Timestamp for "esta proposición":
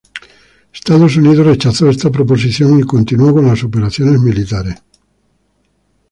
1.87-2.79